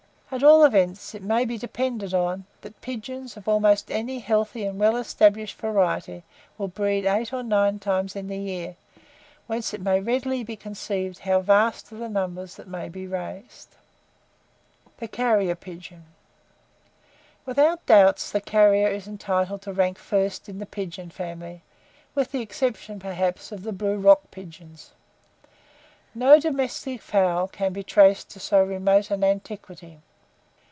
At 0.33 0.43
all 0.43 0.63
events, 0.63 1.13
it 1.13 1.21
may 1.21 1.43
be 1.43 1.57
depended 1.57 2.13
on, 2.13 2.45
that 2.61 2.79
pigeons 2.79 3.35
of 3.35 3.49
almost 3.49 3.91
any 3.91 4.19
healthy 4.19 4.63
and 4.63 4.79
well 4.79 4.95
established 4.95 5.59
variety 5.59 6.23
will 6.57 6.69
breed 6.69 7.05
eight 7.05 7.33
or 7.33 7.43
nine 7.43 7.79
times 7.79 8.15
in 8.15 8.27
the 8.29 8.37
year; 8.37 8.77
whence 9.47 9.73
it 9.73 9.81
may 9.81 9.99
readily 9.99 10.41
be 10.45 10.55
conceived 10.55 11.19
how 11.19 11.41
vast 11.41 11.91
are 11.91 11.97
the 11.97 12.07
numbers 12.07 12.55
that 12.55 12.69
may 12.69 12.87
be 12.87 13.05
raised. 13.05 13.75
[Illustration: 14.85 14.97
CARRIER 14.97 14.97
PIGEONS.] 14.97 14.97
THE 14.99 15.07
CARRIER 15.09 15.55
PIGEON. 15.95 16.03
Without 17.45 17.85
doubt 17.85 18.15
the 18.31 18.39
carrier 18.39 18.87
is 18.87 19.09
entitled 19.09 19.61
to 19.63 19.73
rank 19.73 19.97
first 19.97 20.47
in 20.47 20.59
the 20.59 20.65
pigeon 20.65 21.09
family, 21.09 21.61
with 22.15 22.31
the 22.31 22.39
exception, 22.39 23.01
perhaps, 23.01 23.51
of 23.51 23.63
the 23.63 23.73
blue 23.73 23.97
rock 23.97 24.21
pigeons. 24.31 24.93
No 26.15 26.39
domestic 26.39 27.01
fowl 27.01 27.49
can 27.49 27.73
be 27.73 27.83
traced 27.83 28.29
to 28.29 28.39
so 28.39 28.63
remote 28.63 29.11
an 29.11 29.25
antiquity. 29.25 29.99